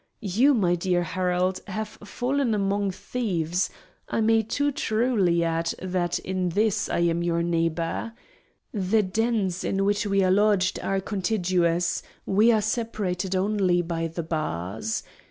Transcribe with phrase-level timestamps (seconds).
[0.19, 3.69] You, my dear Harold, have fallen among thieves;
[4.09, 8.13] I may too truly add that in this I am your neighbour.
[8.73, 14.23] The dens in which we are lodged are contiguous; we are separated only by the
[14.23, 15.03] bars.